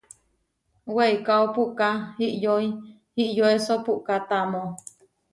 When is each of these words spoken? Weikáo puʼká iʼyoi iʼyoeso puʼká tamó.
Weikáo 0.95 1.45
puʼká 1.55 1.87
iʼyoi 2.27 2.65
iʼyoeso 3.23 3.73
puʼká 3.85 4.15
tamó. 4.29 4.61